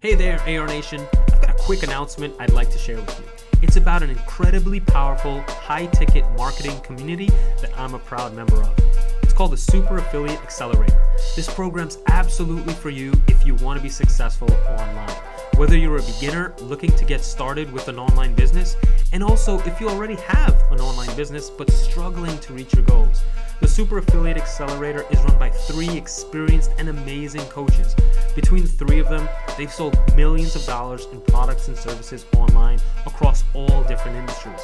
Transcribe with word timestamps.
Hey 0.00 0.14
there, 0.14 0.38
AR 0.42 0.68
Nation. 0.68 1.04
I've 1.12 1.40
got 1.40 1.50
a 1.50 1.54
quick 1.54 1.82
announcement 1.82 2.32
I'd 2.38 2.52
like 2.52 2.70
to 2.70 2.78
share 2.78 3.00
with 3.00 3.18
you. 3.18 3.26
It's 3.62 3.74
about 3.74 4.04
an 4.04 4.10
incredibly 4.10 4.78
powerful, 4.78 5.42
high 5.48 5.86
ticket 5.86 6.24
marketing 6.36 6.78
community 6.82 7.26
that 7.60 7.72
I'm 7.76 7.94
a 7.94 7.98
proud 7.98 8.32
member 8.32 8.62
of. 8.62 8.78
It's 9.24 9.32
called 9.32 9.50
the 9.50 9.56
Super 9.56 9.98
Affiliate 9.98 10.40
Accelerator. 10.40 11.02
This 11.34 11.52
program's 11.52 11.98
absolutely 12.06 12.74
for 12.74 12.90
you 12.90 13.12
if 13.26 13.44
you 13.44 13.56
want 13.56 13.76
to 13.76 13.82
be 13.82 13.88
successful 13.88 14.48
online. 14.68 15.27
Whether 15.58 15.76
you're 15.76 15.98
a 15.98 16.02
beginner 16.02 16.54
looking 16.60 16.92
to 16.92 17.04
get 17.04 17.20
started 17.20 17.72
with 17.72 17.88
an 17.88 17.98
online 17.98 18.32
business, 18.32 18.76
and 19.12 19.24
also 19.24 19.58
if 19.66 19.80
you 19.80 19.88
already 19.88 20.14
have 20.14 20.54
an 20.70 20.80
online 20.80 21.14
business 21.16 21.50
but 21.50 21.68
struggling 21.72 22.38
to 22.38 22.52
reach 22.52 22.72
your 22.74 22.84
goals. 22.84 23.22
The 23.60 23.66
Super 23.66 23.98
Affiliate 23.98 24.36
Accelerator 24.36 25.04
is 25.10 25.18
run 25.24 25.36
by 25.36 25.50
three 25.50 25.90
experienced 25.90 26.70
and 26.78 26.88
amazing 26.90 27.40
coaches. 27.46 27.96
Between 28.36 28.62
the 28.62 28.68
three 28.68 29.00
of 29.00 29.08
them, 29.08 29.28
they've 29.56 29.72
sold 29.72 29.98
millions 30.14 30.54
of 30.54 30.64
dollars 30.64 31.06
in 31.10 31.20
products 31.22 31.66
and 31.66 31.76
services 31.76 32.24
online 32.36 32.78
across 33.04 33.42
all 33.52 33.82
different 33.82 34.16
industries. 34.16 34.60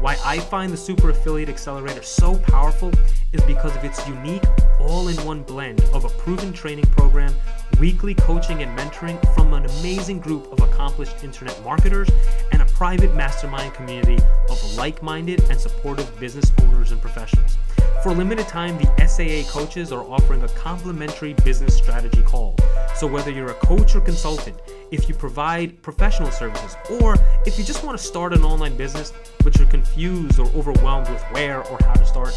Why 0.00 0.16
I 0.24 0.38
find 0.38 0.72
the 0.72 0.76
Super 0.76 1.10
Affiliate 1.10 1.48
Accelerator 1.48 2.02
so 2.02 2.38
powerful 2.38 2.92
is 3.32 3.42
because 3.42 3.74
of 3.74 3.82
its 3.82 4.06
unique 4.06 4.44
all 4.78 5.08
in 5.08 5.16
one 5.24 5.42
blend 5.42 5.82
of 5.92 6.04
a 6.04 6.08
proven 6.08 6.52
training 6.52 6.86
program, 6.92 7.34
weekly 7.80 8.14
coaching 8.14 8.62
and 8.62 8.78
mentoring 8.78 9.18
from 9.34 9.52
an 9.54 9.64
amazing 9.64 10.20
group 10.20 10.52
of 10.52 10.60
accomplished 10.60 11.24
internet 11.24 11.60
marketers, 11.64 12.08
and 12.52 12.62
a 12.62 12.64
private 12.66 13.12
mastermind 13.16 13.74
community 13.74 14.22
of 14.48 14.76
like 14.76 15.02
minded 15.02 15.42
and 15.50 15.58
supportive 15.58 16.08
business 16.20 16.52
owners 16.62 16.92
and 16.92 17.00
professionals. 17.00 17.58
For 18.04 18.10
a 18.10 18.14
limited 18.14 18.46
time, 18.46 18.78
the 18.78 19.06
SAA 19.08 19.50
coaches 19.50 19.90
are 19.90 20.08
offering 20.08 20.44
a 20.44 20.48
complimentary 20.50 21.32
business 21.44 21.76
strategy 21.76 22.22
call. 22.22 22.54
So, 22.94 23.08
whether 23.08 23.32
you're 23.32 23.50
a 23.50 23.54
coach 23.54 23.96
or 23.96 24.00
consultant, 24.00 24.56
if 24.90 25.08
you 25.08 25.14
provide 25.14 25.80
professional 25.82 26.30
services, 26.30 26.76
or 27.00 27.16
if 27.46 27.58
you 27.58 27.64
just 27.64 27.84
want 27.84 27.98
to 27.98 28.02
start 28.02 28.32
an 28.32 28.42
online 28.42 28.76
business 28.76 29.12
but 29.44 29.56
you're 29.58 29.68
confused 29.68 30.38
or 30.38 30.46
overwhelmed 30.48 31.08
with 31.08 31.22
where 31.24 31.62
or 31.68 31.78
how 31.82 31.92
to 31.92 32.04
start, 32.06 32.34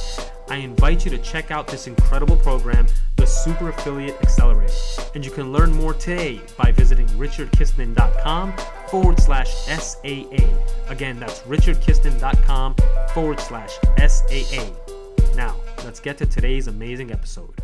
I 0.50 0.58
invite 0.58 1.06
you 1.06 1.12
to 1.12 1.18
check 1.18 1.52
out 1.52 1.68
this 1.68 1.88
incredible 1.88 2.38
program, 2.38 2.88
the 3.16 3.26
Super 3.26 3.70
Affiliate 3.70 4.22
Accelerator. 4.22 4.74
And 5.16 5.26
you 5.26 5.32
can 5.32 5.52
learn 5.52 5.72
more 5.74 5.94
today 5.94 6.42
by 6.58 6.72
visiting 6.72 7.08
richardkistner.com 7.10 8.54
forward 8.90 9.20
slash 9.20 9.54
SAA. 9.54 10.38
Again, 10.88 11.20
that's 11.20 11.40
richardkistner.com 11.42 12.76
forward 13.14 13.40
slash 13.40 13.72
SAA. 13.98 14.70
Now, 15.36 15.56
let's 15.84 16.00
get 16.00 16.18
to 16.18 16.26
today's 16.26 16.68
amazing 16.68 17.12
episode. 17.12 17.62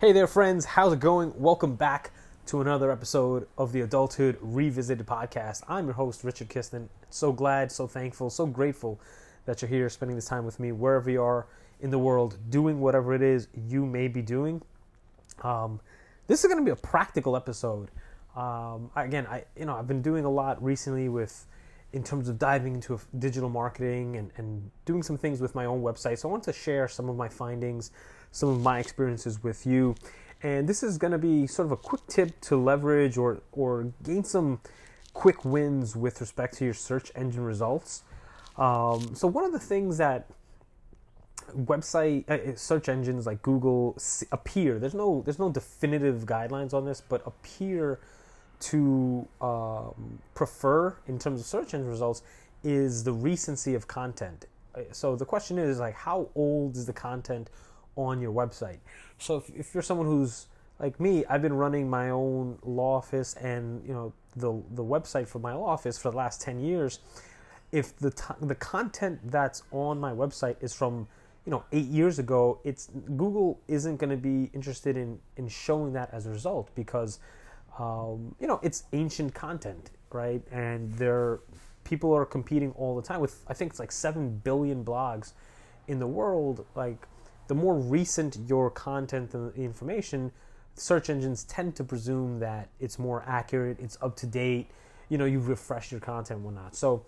Hey 0.00 0.10
there, 0.10 0.26
friends. 0.26 0.64
How's 0.64 0.92
it 0.92 0.98
going? 0.98 1.32
Welcome 1.36 1.76
back 1.76 2.10
to 2.46 2.60
another 2.60 2.90
episode 2.90 3.46
of 3.56 3.72
the 3.72 3.82
Adulthood 3.82 4.36
Revisited 4.40 5.06
podcast. 5.06 5.62
I'm 5.68 5.86
your 5.86 5.94
host, 5.94 6.24
Richard 6.24 6.48
Kistner. 6.48 6.88
So 7.08 7.32
glad, 7.32 7.70
so 7.70 7.86
thankful, 7.86 8.30
so 8.30 8.46
grateful 8.46 9.00
that 9.46 9.62
you're 9.62 9.68
here 9.68 9.88
spending 9.88 10.16
this 10.16 10.26
time 10.26 10.44
with 10.44 10.58
me 10.58 10.72
wherever 10.72 11.08
you 11.08 11.22
are 11.22 11.46
in 11.80 11.90
the 11.90 11.98
world, 11.98 12.38
doing 12.50 12.80
whatever 12.80 13.14
it 13.14 13.22
is 13.22 13.48
you 13.68 13.86
may 13.86 14.08
be 14.08 14.22
doing. 14.22 14.60
Um, 15.42 15.80
this 16.26 16.44
is 16.44 16.50
going 16.50 16.58
to 16.58 16.64
be 16.64 16.72
a 16.72 16.76
practical 16.76 17.36
episode. 17.36 17.90
Um, 18.36 18.90
again, 18.96 19.26
I 19.26 19.44
you 19.56 19.66
know 19.66 19.76
I've 19.76 19.88
been 19.88 20.02
doing 20.02 20.24
a 20.24 20.30
lot 20.30 20.62
recently 20.62 21.08
with 21.08 21.46
in 21.92 22.02
terms 22.02 22.28
of 22.28 22.38
diving 22.38 22.74
into 22.74 22.98
digital 23.18 23.50
marketing 23.50 24.16
and, 24.16 24.30
and 24.36 24.70
doing 24.84 25.02
some 25.02 25.18
things 25.18 25.40
with 25.40 25.54
my 25.54 25.66
own 25.66 25.82
website. 25.82 26.18
So 26.18 26.28
I 26.28 26.32
want 26.32 26.44
to 26.44 26.52
share 26.52 26.88
some 26.88 27.08
of 27.08 27.16
my 27.16 27.28
findings, 27.28 27.90
some 28.30 28.48
of 28.48 28.62
my 28.62 28.78
experiences 28.78 29.42
with 29.42 29.66
you. 29.66 29.94
And 30.42 30.68
this 30.68 30.82
is 30.82 30.98
going 30.98 31.12
to 31.12 31.18
be 31.18 31.46
sort 31.46 31.66
of 31.66 31.72
a 31.72 31.76
quick 31.76 32.06
tip 32.08 32.40
to 32.42 32.56
leverage 32.56 33.16
or, 33.16 33.42
or 33.52 33.92
gain 34.02 34.24
some 34.24 34.60
quick 35.12 35.44
wins 35.44 35.94
with 35.94 36.20
respect 36.20 36.56
to 36.58 36.64
your 36.64 36.74
search 36.74 37.12
engine 37.14 37.44
results. 37.44 38.02
Um, 38.56 39.14
so 39.14 39.28
one 39.28 39.44
of 39.44 39.52
the 39.52 39.60
things 39.60 39.98
that 39.98 40.26
website 41.56 42.28
uh, 42.30 42.56
search 42.56 42.88
engines 42.88 43.26
like 43.26 43.42
Google 43.42 43.96
appear 44.30 44.78
there's 44.78 44.94
no 44.94 45.22
there's 45.24 45.38
no 45.38 45.50
definitive 45.50 46.24
guidelines 46.24 46.72
on 46.72 46.84
this, 46.84 47.00
but 47.00 47.22
appear 47.26 48.00
to 48.60 49.26
um, 49.40 50.20
prefer 50.34 50.96
in 51.08 51.18
terms 51.18 51.40
of 51.40 51.46
search 51.46 51.74
engine 51.74 51.88
results 51.88 52.22
is 52.62 53.04
the 53.04 53.12
recency 53.12 53.74
of 53.74 53.86
content. 53.88 54.46
Uh, 54.74 54.82
so 54.92 55.16
the 55.16 55.24
question 55.24 55.58
is 55.58 55.80
like, 55.80 55.94
how 55.94 56.28
old 56.34 56.76
is 56.76 56.86
the 56.86 56.92
content 56.92 57.50
on 57.96 58.20
your 58.20 58.32
website? 58.32 58.78
So 59.18 59.36
if, 59.36 59.50
if 59.50 59.74
you're 59.74 59.82
someone 59.82 60.06
who's 60.06 60.46
like 60.78 60.98
me, 60.98 61.24
I've 61.26 61.42
been 61.42 61.52
running 61.52 61.88
my 61.88 62.10
own 62.10 62.58
law 62.62 62.96
office 62.96 63.34
and 63.34 63.86
you 63.86 63.92
know 63.92 64.12
the 64.36 64.62
the 64.74 64.84
website 64.84 65.28
for 65.28 65.38
my 65.38 65.52
law 65.54 65.66
office 65.66 65.98
for 65.98 66.10
the 66.10 66.16
last 66.16 66.40
ten 66.40 66.60
years. 66.60 67.00
If 67.70 67.96
the 67.96 68.10
t- 68.10 68.34
the 68.40 68.54
content 68.54 69.20
that's 69.30 69.62
on 69.70 69.98
my 69.98 70.12
website 70.12 70.56
is 70.60 70.74
from 70.74 71.06
you 71.46 71.50
know 71.50 71.64
eight 71.72 71.86
years 71.86 72.18
ago, 72.18 72.60
it's 72.64 72.88
Google 73.16 73.60
isn't 73.68 73.96
going 73.96 74.10
to 74.10 74.16
be 74.16 74.50
interested 74.54 74.96
in 74.96 75.18
in 75.36 75.48
showing 75.48 75.92
that 75.92 76.10
as 76.12 76.26
a 76.26 76.30
result 76.30 76.70
because 76.74 77.18
um, 77.78 78.34
you 78.38 78.46
know, 78.46 78.60
it's 78.62 78.84
ancient 78.92 79.34
content, 79.34 79.90
right? 80.12 80.42
And 80.50 80.92
there, 80.94 81.40
people 81.84 82.12
are 82.14 82.26
competing 82.26 82.72
all 82.72 82.96
the 82.96 83.02
time 83.02 83.20
with. 83.20 83.44
I 83.48 83.54
think 83.54 83.70
it's 83.70 83.80
like 83.80 83.92
seven 83.92 84.40
billion 84.44 84.84
blogs 84.84 85.32
in 85.88 85.98
the 85.98 86.06
world. 86.06 86.66
Like, 86.74 87.06
the 87.48 87.54
more 87.54 87.74
recent 87.74 88.38
your 88.46 88.70
content 88.70 89.34
and 89.34 89.54
information, 89.54 90.32
search 90.74 91.10
engines 91.10 91.44
tend 91.44 91.76
to 91.76 91.84
presume 91.84 92.38
that 92.40 92.68
it's 92.80 92.98
more 92.98 93.22
accurate, 93.26 93.78
it's 93.80 93.98
up 94.00 94.16
to 94.16 94.26
date. 94.26 94.70
You 95.08 95.18
know, 95.18 95.24
you've 95.24 95.48
refreshed 95.48 95.92
your 95.92 96.00
content 96.00 96.38
and 96.38 96.44
whatnot. 96.44 96.74
So, 96.74 97.04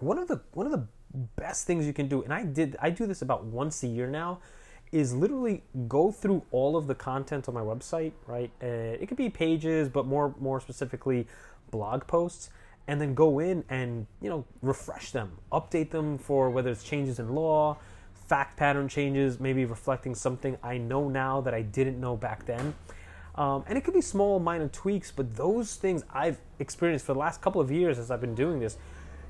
one 0.00 0.18
of 0.18 0.26
the 0.28 0.40
one 0.52 0.66
of 0.66 0.72
the 0.72 0.86
best 1.36 1.66
things 1.66 1.86
you 1.86 1.92
can 1.92 2.08
do, 2.08 2.22
and 2.22 2.32
I 2.32 2.44
did, 2.44 2.76
I 2.80 2.90
do 2.90 3.06
this 3.06 3.22
about 3.22 3.44
once 3.44 3.82
a 3.84 3.86
year 3.86 4.08
now 4.08 4.40
is 4.92 5.14
literally 5.14 5.62
go 5.88 6.10
through 6.10 6.42
all 6.50 6.76
of 6.76 6.86
the 6.86 6.94
content 6.94 7.48
on 7.48 7.54
my 7.54 7.60
website, 7.60 8.12
right? 8.26 8.50
Uh, 8.62 8.66
it 9.00 9.08
could 9.08 9.16
be 9.16 9.28
pages, 9.28 9.88
but 9.88 10.06
more 10.06 10.34
more 10.40 10.60
specifically, 10.60 11.26
blog 11.70 12.06
posts, 12.06 12.50
and 12.86 13.00
then 13.00 13.14
go 13.14 13.38
in 13.38 13.64
and 13.68 14.06
you 14.20 14.28
know 14.28 14.44
refresh 14.62 15.10
them, 15.12 15.38
update 15.52 15.90
them 15.90 16.18
for 16.18 16.50
whether 16.50 16.70
it's 16.70 16.84
changes 16.84 17.18
in 17.18 17.34
law, 17.34 17.76
fact 18.26 18.56
pattern 18.56 18.88
changes, 18.88 19.40
maybe 19.40 19.64
reflecting 19.64 20.14
something 20.14 20.58
I 20.62 20.78
know 20.78 21.08
now 21.08 21.40
that 21.42 21.54
I 21.54 21.62
didn't 21.62 22.00
know 22.00 22.16
back 22.16 22.46
then. 22.46 22.74
Um, 23.34 23.64
and 23.66 23.76
it 23.76 23.84
could 23.84 23.94
be 23.94 24.00
small, 24.00 24.38
minor 24.38 24.68
tweaks, 24.68 25.10
but 25.10 25.36
those 25.36 25.74
things 25.74 26.04
I've 26.12 26.38
experienced 26.58 27.04
for 27.04 27.14
the 27.14 27.18
last 27.18 27.42
couple 27.42 27.60
of 27.60 27.70
years 27.70 27.98
as 27.98 28.10
I've 28.10 28.20
been 28.20 28.34
doing 28.34 28.60
this, 28.60 28.76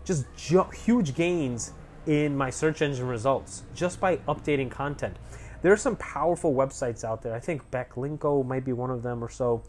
just 0.04 0.26
ju- 0.36 0.68
huge 0.84 1.14
gains 1.14 1.72
in 2.06 2.36
my 2.36 2.50
search 2.50 2.82
engine 2.82 3.08
results 3.08 3.62
just 3.74 3.98
by 3.98 4.18
updating 4.28 4.70
content 4.70 5.16
there 5.64 5.72
are 5.72 5.78
some 5.78 5.96
powerful 5.96 6.52
websites 6.52 7.04
out 7.04 7.22
there. 7.22 7.34
I 7.34 7.40
think 7.40 7.70
Backlinko 7.70 8.44
might 8.44 8.66
be 8.66 8.74
one 8.74 8.90
of 8.90 9.02
them 9.02 9.24
or 9.24 9.30
so. 9.30 9.62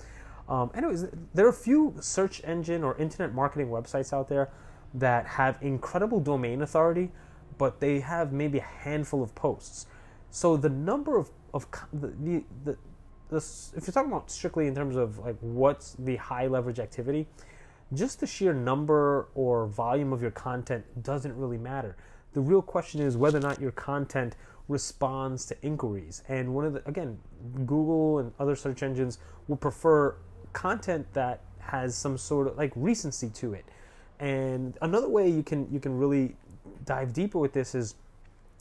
Um, 0.49 0.69
anyways, 0.75 1.05
there 1.33 1.45
are 1.45 1.49
a 1.49 1.53
few 1.53 1.95
search 2.01 2.41
engine 2.43 2.83
or 2.83 2.97
internet 2.97 3.33
marketing 3.33 3.69
websites 3.69 4.11
out 4.11 4.27
there 4.27 4.49
that 4.93 5.25
have 5.25 5.57
incredible 5.61 6.19
domain 6.19 6.61
authority, 6.61 7.13
but 7.57 7.79
they 7.79 7.99
have 7.99 8.31
maybe 8.31 8.59
a 8.59 8.63
handful 8.63 9.23
of 9.23 9.33
posts. 9.35 9.87
So 10.29 10.57
the 10.57 10.69
number 10.69 11.17
of, 11.17 11.29
of 11.53 11.67
the, 11.93 12.43
the, 12.63 12.77
the, 13.29 13.37
if 13.37 13.87
you're 13.87 13.93
talking 13.93 14.11
about 14.11 14.29
strictly 14.29 14.67
in 14.67 14.75
terms 14.75 14.95
of 14.95 15.19
like 15.19 15.37
what's 15.39 15.93
the 15.93 16.17
high 16.17 16.47
leverage 16.47 16.79
activity, 16.79 17.27
just 17.93 18.19
the 18.19 18.27
sheer 18.27 18.53
number 18.53 19.27
or 19.35 19.67
volume 19.67 20.11
of 20.11 20.21
your 20.21 20.31
content 20.31 21.03
doesn't 21.03 21.35
really 21.37 21.57
matter. 21.57 21.95
The 22.33 22.41
real 22.41 22.61
question 22.61 23.01
is 23.01 23.15
whether 23.15 23.37
or 23.37 23.41
not 23.41 23.61
your 23.61 23.71
content 23.71 24.35
responds 24.67 25.45
to 25.45 25.55
inquiries. 25.61 26.23
And 26.27 26.53
one 26.53 26.65
of 26.65 26.73
the 26.73 26.87
again, 26.87 27.17
Google 27.65 28.19
and 28.19 28.33
other 28.39 28.55
search 28.55 28.83
engines 28.83 29.19
will 29.47 29.57
prefer 29.57 30.15
content 30.53 31.05
that 31.13 31.41
has 31.59 31.95
some 31.95 32.17
sort 32.17 32.47
of 32.47 32.57
like 32.57 32.71
recency 32.75 33.29
to 33.29 33.53
it. 33.53 33.65
And 34.19 34.77
another 34.81 35.09
way 35.09 35.29
you 35.29 35.43
can 35.43 35.67
you 35.71 35.79
can 35.79 35.97
really 35.97 36.35
dive 36.85 37.13
deeper 37.13 37.39
with 37.39 37.53
this 37.53 37.75
is 37.75 37.95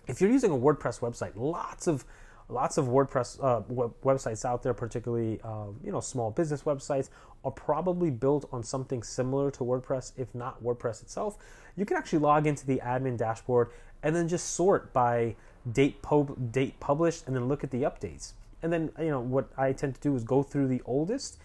if 0.07 0.21
you're 0.21 0.31
using 0.31 0.51
a 0.51 0.57
WordPress 0.57 1.01
website, 1.01 1.33
lots 1.35 1.87
of 1.87 2.05
lots 2.49 2.77
of 2.77 2.87
WordPress 2.87 3.43
uh, 3.43 3.63
web- 3.69 3.95
websites 4.05 4.45
out 4.45 4.63
there, 4.63 4.75
particularly 4.75 5.41
uh, 5.43 5.67
you 5.83 5.93
know 5.93 6.01
small 6.01 6.31
business 6.31 6.63
websites, 6.63 7.09
are 7.45 7.51
probably 7.51 8.11
built 8.11 8.49
on 8.53 8.63
something 8.63 9.03
similar 9.03 9.51
to 9.53 9.65
WordPress, 9.65 10.13
if 10.17 10.35
not 10.35 10.63
WordPress 10.63 11.03
itself. 11.03 11.39
You 11.77 11.85
can 11.85 11.97
actually 11.97 12.21
log 12.21 12.47
into 12.47 12.67
the 12.67 12.81
admin 12.85 13.17
dashboard 13.17 13.71
and 14.03 14.15
then 14.15 14.29
just 14.29 14.53
sort 14.53 14.93
by 14.93 15.35
date 15.73 16.03
pub- 16.03 16.53
date 16.53 16.79
published, 16.81 17.27
and 17.27 17.35
then 17.35 17.49
look 17.49 17.65
at 17.65 17.71
the 17.71 17.83
updates. 17.83 18.33
And 18.63 18.73
then 18.73 18.91
you 18.99 19.11
know 19.11 19.21
what 19.21 19.49
I 19.57 19.73
tend 19.73 19.95
to 19.95 20.01
do 20.01 20.15
is 20.15 20.25
go 20.25 20.43
through 20.43 20.69
the 20.69 20.83
oldest, 20.85 21.39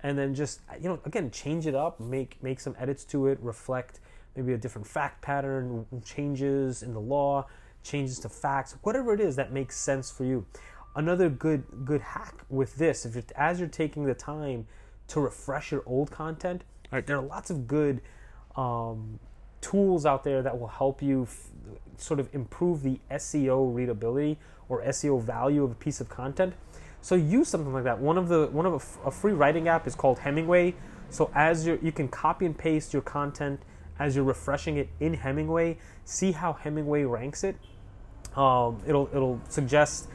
and 0.00 0.18
then 0.18 0.34
just 0.34 0.60
you 0.80 0.88
know 0.88 0.98
again 1.04 1.30
change 1.30 1.66
it 1.66 1.74
up, 1.74 2.00
make 2.00 2.42
make 2.42 2.60
some 2.60 2.74
edits 2.78 3.04
to 3.04 3.26
it, 3.26 3.38
reflect 3.40 4.00
maybe 4.36 4.52
a 4.52 4.58
different 4.58 4.86
fact 4.86 5.22
pattern, 5.22 5.86
changes 6.04 6.82
in 6.82 6.92
the 6.92 7.00
law 7.00 7.46
changes 7.86 8.18
to 8.18 8.28
facts, 8.28 8.76
whatever 8.82 9.14
it 9.14 9.20
is 9.20 9.36
that 9.36 9.52
makes 9.52 9.76
sense 9.76 10.10
for 10.10 10.24
you. 10.24 10.44
Another 10.94 11.28
good 11.28 11.64
good 11.84 12.00
hack 12.00 12.44
with 12.48 12.76
this, 12.76 13.04
if 13.04 13.14
you're, 13.14 13.24
as 13.36 13.60
you're 13.60 13.68
taking 13.68 14.04
the 14.04 14.14
time 14.14 14.66
to 15.08 15.20
refresh 15.20 15.70
your 15.70 15.82
old 15.86 16.10
content, 16.10 16.64
right, 16.90 17.06
there 17.06 17.16
are 17.16 17.22
lots 17.22 17.50
of 17.50 17.66
good 17.66 18.00
um, 18.56 19.20
tools 19.60 20.06
out 20.06 20.24
there 20.24 20.42
that 20.42 20.58
will 20.58 20.66
help 20.66 21.02
you 21.02 21.24
f- 21.24 21.50
sort 21.96 22.18
of 22.18 22.34
improve 22.34 22.82
the 22.82 22.98
SEO 23.10 23.74
readability 23.74 24.38
or 24.68 24.82
SEO 24.84 25.22
value 25.22 25.62
of 25.62 25.70
a 25.70 25.74
piece 25.74 26.00
of 26.00 26.08
content. 26.08 26.54
So 27.02 27.14
use 27.14 27.48
something 27.48 27.72
like 27.72 27.84
that. 27.84 28.00
One 28.00 28.18
of 28.18 28.28
the 28.28 28.46
one 28.46 28.66
of 28.66 28.72
a, 28.72 28.76
f- 28.76 28.98
a 29.04 29.10
free 29.10 29.32
writing 29.32 29.68
app 29.68 29.86
is 29.86 29.94
called 29.94 30.18
Hemingway. 30.18 30.74
So 31.10 31.30
as 31.34 31.66
you 31.66 31.78
you 31.82 31.92
can 31.92 32.08
copy 32.08 32.46
and 32.46 32.56
paste 32.56 32.92
your 32.92 33.02
content 33.02 33.60
as 33.98 34.14
you're 34.14 34.24
refreshing 34.24 34.76
it 34.76 34.88
in 35.00 35.14
Hemingway, 35.14 35.78
see 36.04 36.32
how 36.32 36.52
Hemingway 36.52 37.04
ranks 37.04 37.44
it 37.44 37.56
um, 38.36 38.82
it'll 38.86 39.08
it'll 39.12 39.40
suggest, 39.48 40.08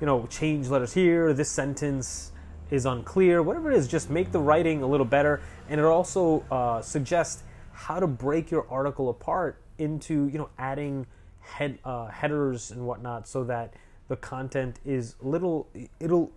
you 0.00 0.06
know, 0.06 0.26
change 0.26 0.68
letters 0.68 0.92
here. 0.92 1.32
This 1.32 1.50
sentence 1.50 2.30
is 2.70 2.86
unclear. 2.86 3.42
Whatever 3.42 3.72
it 3.72 3.76
is, 3.76 3.88
just 3.88 4.10
make 4.10 4.32
the 4.32 4.38
writing 4.38 4.82
a 4.82 4.86
little 4.86 5.06
better, 5.06 5.40
and 5.68 5.80
it 5.80 5.84
also 5.84 6.44
uh, 6.50 6.80
suggests 6.80 7.42
how 7.72 7.98
to 7.98 8.06
break 8.06 8.50
your 8.50 8.66
article 8.70 9.10
apart 9.10 9.60
into 9.78 10.28
you 10.28 10.38
know 10.38 10.48
adding 10.56 11.06
head 11.40 11.78
uh, 11.84 12.06
headers 12.06 12.70
and 12.70 12.86
whatnot, 12.86 13.26
so 13.26 13.42
that 13.44 13.74
the 14.08 14.16
content 14.16 14.78
is 14.84 15.16
little 15.20 15.66
it'll 15.98 16.30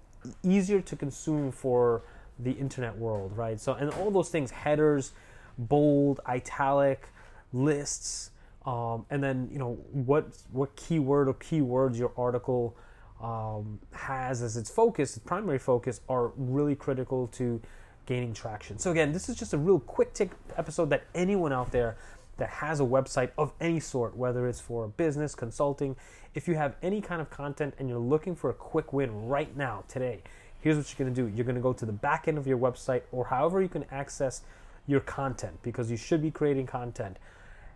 easier 0.43 0.81
to 0.81 0.95
consume 0.95 1.51
for 1.51 2.01
the 2.39 2.51
internet 2.51 2.97
world, 2.97 3.31
right? 3.37 3.59
So 3.59 3.73
and 3.73 3.91
all 3.91 4.09
those 4.09 4.29
things, 4.29 4.49
headers, 4.49 5.11
bold, 5.57 6.19
italic, 6.27 7.09
lists 7.53 8.31
um, 8.67 9.05
and 9.09 9.23
then 9.23 9.47
you 9.51 9.57
know 9.57 9.75
what 9.91 10.25
what 10.51 10.75
keyword 10.75 11.29
or 11.29 11.33
keywords 11.35 11.97
your 11.97 12.11
article 12.17 12.75
um, 13.23 13.79
has 13.93 14.43
as 14.43 14.57
its 14.57 14.69
focus, 14.69 15.15
its 15.15 15.25
primary 15.25 15.57
focus, 15.57 16.01
are 16.09 16.33
really 16.35 16.75
critical 16.75 17.27
to 17.27 17.59
gaining 18.05 18.33
traction. 18.33 18.77
So 18.77 18.91
again, 18.91 19.11
this 19.11 19.27
is 19.29 19.37
just 19.37 19.53
a 19.53 19.57
real 19.57 19.79
quick 19.79 20.13
tick 20.13 20.31
episode 20.57 20.89
that 20.91 21.05
anyone 21.15 21.51
out 21.51 21.71
there 21.71 21.97
that 22.37 22.49
has 22.49 22.79
a 22.79 22.83
website 22.83 23.31
of 23.37 23.53
any 23.59 23.79
sort, 23.79 24.15
whether 24.15 24.47
it's 24.47 24.59
for 24.59 24.87
business, 24.87 25.33
consulting, 25.33 25.95
if 26.35 26.47
you 26.47 26.53
have 26.53 26.75
any 26.83 27.01
kind 27.01 27.19
of 27.19 27.31
content 27.31 27.73
and 27.79 27.89
you're 27.89 27.97
looking 27.97 28.35
for 28.35 28.51
a 28.51 28.53
quick 28.53 28.93
win 28.93 29.27
right 29.27 29.57
now, 29.57 29.83
today, 29.87 30.21
here's 30.61 30.77
what 30.77 30.87
you're 30.87 31.03
going 31.03 31.15
to 31.15 31.21
do. 31.21 31.35
You're 31.35 31.45
going 31.45 31.55
to 31.55 31.61
go 31.61 31.73
to 31.73 31.85
the 31.85 31.91
back 31.91 32.27
end 32.27 32.37
of 32.37 32.45
your 32.45 32.59
website 32.59 33.01
or 33.11 33.25
however 33.25 33.61
you 33.61 33.67
can 33.69 33.85
access 33.89 34.41
your 34.87 35.01
content 35.01 35.59
because 35.61 35.91
you 35.91 35.97
should 35.97 36.21
be 36.21 36.31
creating 36.31 36.65
content. 36.65 37.17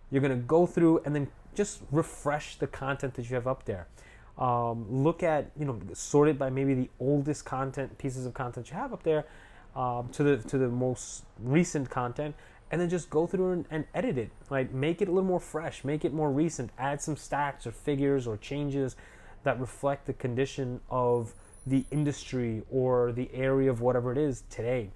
You're 0.10 0.22
going 0.22 0.38
to 0.38 0.46
go 0.46 0.66
through 0.66 1.02
and 1.06 1.14
then 1.14 1.28
just 1.54 1.82
refresh 1.92 2.56
the 2.56 2.68
content 2.68 3.14
that 3.16 3.30
you 3.30 3.36
have 3.36 3.48
up 3.48 3.66
there. 3.66 3.88
Um, 4.38 4.86
look 4.90 5.22
at, 5.22 5.52
you 5.60 5.66
know, 5.66 5.80
sort 5.94 6.30
it 6.30 6.40
by 6.40 6.50
maybe 6.50 6.74
the 6.74 6.90
oldest 7.00 7.46
content, 7.46 7.98
pieces 7.98 8.26
of 8.26 8.34
content 8.34 8.70
you 8.72 8.78
have 8.78 8.94
up 8.94 9.04
there 9.04 9.26
um, 9.76 10.10
to 10.14 10.24
the 10.24 10.38
to 10.38 10.58
the 10.58 10.68
most 10.68 11.26
recent 11.40 11.90
content, 11.90 12.36
and 12.72 12.80
then 12.82 12.90
just 12.90 13.10
go 13.10 13.28
through 13.28 13.52
and, 13.52 13.66
and 13.70 13.86
edit 13.94 14.18
it. 14.18 14.32
Right, 14.50 14.74
make 14.74 15.02
it 15.02 15.08
a 15.08 15.12
little 15.12 15.28
more 15.28 15.40
fresh, 15.40 15.84
make 15.84 16.06
it 16.06 16.14
more 16.14 16.32
recent. 16.32 16.72
Add 16.78 17.02
some 17.02 17.16
stats 17.16 17.68
or 17.68 17.72
figures 17.72 18.26
or 18.26 18.38
changes 18.38 18.96
that 19.44 19.60
reflect 19.60 20.08
the 20.08 20.14
condition 20.14 20.80
of 20.90 21.34
the 21.68 21.86
industry 21.92 22.64
or 22.72 23.12
the 23.12 23.30
area 23.34 23.70
of 23.70 23.82
whatever 23.82 24.12
it 24.12 24.18
is 24.18 24.44
today. 24.50 24.90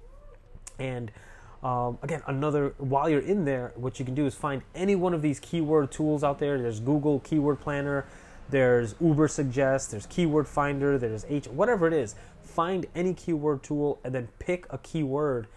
And 0.78 1.12
um, 1.62 1.98
again, 2.02 2.22
another, 2.26 2.74
while 2.78 3.08
you're 3.08 3.20
in 3.20 3.44
there, 3.44 3.72
what 3.76 3.98
you 3.98 4.04
can 4.04 4.14
do 4.14 4.26
is 4.26 4.34
find 4.34 4.62
any 4.74 4.94
one 4.94 5.14
of 5.14 5.22
these 5.22 5.40
keyword 5.40 5.90
tools 5.90 6.22
out 6.22 6.38
there. 6.38 6.60
There's 6.60 6.80
Google 6.80 7.20
Keyword 7.20 7.60
Planner, 7.60 8.04
there's 8.50 8.94
Ubersuggest, 8.94 9.90
there's 9.90 10.06
Keyword 10.06 10.46
Finder, 10.46 10.98
there's 10.98 11.24
H, 11.28 11.48
whatever 11.48 11.86
it 11.86 11.92
is. 11.92 12.14
Find 12.42 12.86
any 12.94 13.12
keyword 13.12 13.62
tool 13.62 13.98
and 14.04 14.14
then 14.14 14.28
pick 14.38 14.66
a 14.70 14.78
keyword 14.78 15.48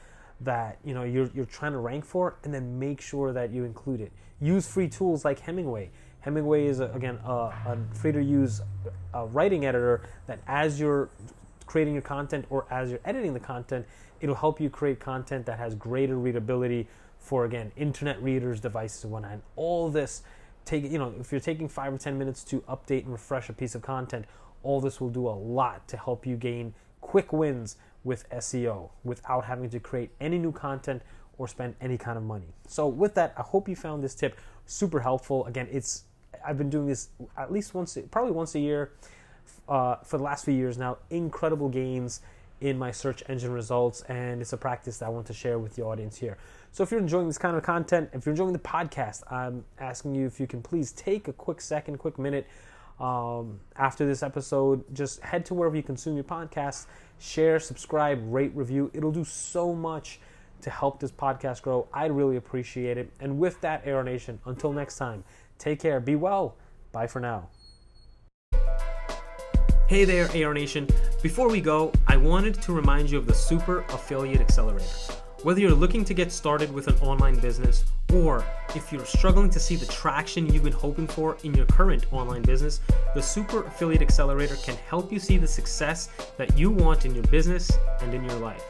that 0.41 0.77
you 0.83 0.93
know 0.93 1.03
you're, 1.03 1.29
you're 1.33 1.45
trying 1.45 1.73
to 1.73 1.77
rank 1.77 2.05
for 2.05 2.35
and 2.43 2.53
then 2.53 2.79
make 2.79 3.01
sure 3.01 3.31
that 3.33 3.51
you 3.51 3.63
include 3.63 4.01
it. 4.01 4.11
Use 4.41 4.67
free 4.67 4.87
tools 4.87 5.23
like 5.23 5.39
Hemingway. 5.39 5.91
Hemingway 6.21 6.65
is, 6.65 6.79
a, 6.79 6.85
again, 6.91 7.17
a, 7.23 7.31
a 7.31 7.77
free 7.93 8.11
to 8.11 8.21
use 8.21 8.61
uh, 9.13 9.25
writing 9.27 9.65
editor 9.65 10.01
that 10.27 10.39
as 10.47 10.79
you're 10.79 11.09
creating 11.69 11.93
your 11.93 12.01
content 12.01 12.45
or 12.49 12.65
as 12.71 12.89
you're 12.89 12.99
editing 13.05 13.31
the 13.31 13.39
content, 13.39 13.85
it'll 14.21 14.33
help 14.33 14.59
you 14.59 14.71
create 14.71 14.99
content 14.99 15.45
that 15.45 15.59
has 15.59 15.75
greater 15.75 16.17
readability 16.17 16.87
for 17.19 17.45
again 17.45 17.71
internet 17.77 18.21
readers, 18.23 18.59
devices, 18.59 19.03
and 19.03 19.13
whatnot. 19.13 19.33
And 19.33 19.41
all 19.55 19.89
this 19.89 20.23
take 20.65 20.91
you 20.91 20.97
know 20.97 21.13
if 21.19 21.31
you're 21.31 21.39
taking 21.39 21.69
five 21.69 21.93
or 21.93 21.99
ten 21.99 22.17
minutes 22.17 22.43
to 22.45 22.61
update 22.61 23.03
and 23.03 23.11
refresh 23.11 23.49
a 23.49 23.53
piece 23.53 23.75
of 23.75 23.83
content, 23.83 24.25
all 24.63 24.81
this 24.81 24.99
will 24.99 25.09
do 25.09 25.27
a 25.27 25.37
lot 25.59 25.87
to 25.89 25.95
help 25.95 26.25
you 26.25 26.35
gain 26.35 26.73
quick 27.01 27.31
wins 27.31 27.77
with 28.03 28.27
SEO 28.31 28.89
without 29.03 29.45
having 29.45 29.69
to 29.69 29.79
create 29.79 30.09
any 30.19 30.39
new 30.39 30.51
content 30.51 31.03
or 31.37 31.47
spend 31.47 31.75
any 31.79 31.99
kind 31.99 32.17
of 32.17 32.23
money. 32.23 32.47
So 32.67 32.87
with 32.87 33.13
that, 33.13 33.35
I 33.37 33.43
hope 33.43 33.69
you 33.69 33.75
found 33.75 34.03
this 34.03 34.15
tip 34.15 34.39
super 34.65 35.01
helpful. 35.01 35.45
Again, 35.45 35.67
it's 35.71 36.05
I've 36.43 36.57
been 36.57 36.71
doing 36.71 36.87
this 36.87 37.09
at 37.37 37.51
least 37.51 37.75
once, 37.75 37.95
probably 38.09 38.31
once 38.31 38.55
a 38.55 38.59
year 38.59 38.91
uh, 39.69 39.97
for 39.97 40.17
the 40.17 40.23
last 40.23 40.43
few 40.43 40.53
years 40.53 40.77
now. 40.77 40.97
Incredible 41.09 41.69
gains 41.69 42.21
in 42.61 42.77
my 42.77 42.91
search 42.91 43.23
engine 43.29 43.51
results, 43.51 44.01
and 44.09 44.41
it's 44.41 44.51
a 44.51 44.57
practice 44.57 44.97
that 44.97 45.05
I 45.05 45.09
want 45.09 45.27
to 45.27 45.33
share 45.33 45.59
with 45.59 45.75
the 45.75 45.83
audience 45.83 46.17
here. 46.17 46.37
So, 46.71 46.83
if 46.83 46.91
you're 46.91 46.99
enjoying 46.99 47.27
this 47.27 47.37
kind 47.37 47.55
of 47.55 47.63
content, 47.63 48.09
if 48.13 48.25
you're 48.25 48.33
enjoying 48.33 48.53
the 48.53 48.59
podcast, 48.59 49.23
I'm 49.31 49.63
asking 49.79 50.15
you 50.15 50.25
if 50.25 50.39
you 50.39 50.47
can 50.47 50.61
please 50.61 50.91
take 50.91 51.27
a 51.27 51.33
quick 51.33 51.61
second, 51.61 51.97
quick 51.97 52.19
minute 52.19 52.47
um, 52.99 53.59
after 53.77 54.05
this 54.05 54.23
episode. 54.23 54.83
Just 54.93 55.21
head 55.21 55.45
to 55.45 55.53
wherever 55.53 55.75
you 55.75 55.83
consume 55.83 56.15
your 56.15 56.25
podcasts, 56.25 56.87
share, 57.19 57.59
subscribe, 57.59 58.21
rate, 58.25 58.51
review. 58.53 58.91
It'll 58.93 59.11
do 59.11 59.23
so 59.23 59.73
much 59.73 60.19
to 60.61 60.69
help 60.69 60.99
this 60.99 61.11
podcast 61.11 61.61
grow. 61.61 61.87
I'd 61.93 62.11
really 62.11 62.35
appreciate 62.35 62.97
it. 62.97 63.09
And 63.21 63.39
with 63.39 63.61
that, 63.61 63.87
AR 63.87 64.03
Nation, 64.03 64.39
until 64.45 64.73
next 64.73 64.97
time, 64.97 65.23
take 65.57 65.79
care, 65.79 66.01
be 66.01 66.15
well. 66.15 66.55
Bye 66.91 67.07
for 67.07 67.21
now. 67.21 67.49
Hey 69.89 70.05
there, 70.05 70.29
AR 70.45 70.53
Nation. 70.53 70.87
Before 71.23 71.49
we 71.49 71.59
go, 71.59 71.91
I 72.07 72.15
wanted 72.15 72.61
to 72.61 72.73
remind 72.73 73.09
you 73.09 73.17
of 73.17 73.25
the 73.25 73.33
Super 73.33 73.79
Affiliate 73.89 74.39
Accelerator. 74.39 74.85
Whether 75.41 75.61
you're 75.61 75.71
looking 75.71 76.05
to 76.05 76.13
get 76.13 76.31
started 76.31 76.71
with 76.71 76.87
an 76.87 76.95
online 76.99 77.39
business 77.39 77.85
or 78.13 78.45
if 78.75 78.93
you're 78.93 79.03
struggling 79.03 79.49
to 79.49 79.59
see 79.59 79.75
the 79.75 79.87
traction 79.87 80.45
you've 80.45 80.63
been 80.63 80.73
hoping 80.73 81.07
for 81.07 81.37
in 81.43 81.55
your 81.55 81.65
current 81.65 82.05
online 82.13 82.43
business, 82.43 82.81
the 83.15 83.21
Super 83.23 83.63
Affiliate 83.63 84.03
Accelerator 84.03 84.57
can 84.57 84.75
help 84.75 85.11
you 85.11 85.17
see 85.17 85.37
the 85.37 85.47
success 85.47 86.09
that 86.37 86.55
you 86.55 86.69
want 86.69 87.07
in 87.07 87.15
your 87.15 87.23
business 87.23 87.71
and 88.01 88.13
in 88.13 88.23
your 88.23 88.37
life. 88.37 88.63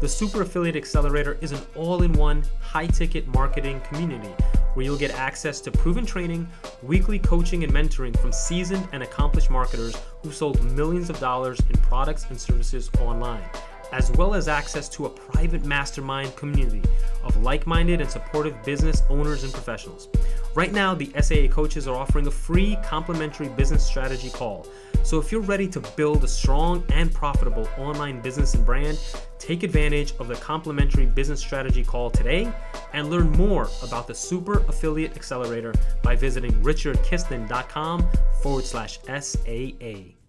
The 0.00 0.08
Super 0.08 0.42
Affiliate 0.42 0.74
Accelerator 0.74 1.38
is 1.40 1.52
an 1.52 1.60
all 1.76 2.02
in 2.02 2.12
one, 2.14 2.42
high 2.60 2.88
ticket 2.88 3.28
marketing 3.28 3.80
community 3.82 4.34
where 4.74 4.84
you'll 4.84 4.98
get 4.98 5.12
access 5.12 5.60
to 5.62 5.70
proven 5.70 6.04
training, 6.04 6.46
weekly 6.82 7.18
coaching 7.18 7.64
and 7.64 7.72
mentoring 7.72 8.18
from 8.20 8.32
seasoned 8.32 8.86
and 8.92 9.02
accomplished 9.02 9.50
marketers 9.50 9.96
who've 10.22 10.34
sold 10.34 10.62
millions 10.72 11.10
of 11.10 11.18
dollars 11.18 11.58
in 11.70 11.80
products 11.80 12.26
and 12.28 12.40
services 12.40 12.90
online, 13.00 13.44
as 13.92 14.10
well 14.12 14.34
as 14.34 14.48
access 14.48 14.88
to 14.88 15.06
a 15.06 15.10
private 15.10 15.64
mastermind 15.64 16.34
community 16.36 16.82
of 17.22 17.36
like 17.38 17.66
minded 17.66 18.00
and 18.00 18.10
supportive 18.10 18.60
business 18.64 19.02
owners 19.08 19.44
and 19.44 19.52
professionals. 19.52 20.08
Right 20.54 20.72
now, 20.72 20.94
the 20.94 21.10
SAA 21.20 21.48
coaches 21.52 21.88
are 21.88 21.96
offering 21.96 22.28
a 22.28 22.30
free 22.30 22.78
complimentary 22.84 23.48
business 23.48 23.84
strategy 23.84 24.30
call. 24.30 24.66
So 25.02 25.18
if 25.18 25.32
you're 25.32 25.40
ready 25.40 25.66
to 25.68 25.80
build 25.96 26.22
a 26.22 26.28
strong 26.28 26.84
and 26.90 27.12
profitable 27.12 27.68
online 27.76 28.20
business 28.20 28.54
and 28.54 28.64
brand, 28.64 28.98
take 29.38 29.64
advantage 29.64 30.14
of 30.20 30.28
the 30.28 30.36
complimentary 30.36 31.06
business 31.06 31.40
strategy 31.40 31.84
call 31.84 32.08
today 32.08 32.50
and 32.92 33.10
learn 33.10 33.30
more 33.32 33.68
about 33.82 34.06
the 34.06 34.14
Super 34.14 34.60
Affiliate 34.68 35.16
Accelerator 35.16 35.74
by 36.02 36.14
visiting 36.14 36.52
richardkistner.com 36.62 38.06
forward 38.40 38.64
slash 38.64 39.00
SAA. 39.06 40.23